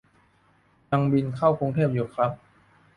[0.89, 2.31] ยังบินเข้ากรุงเทพอยู่ครับ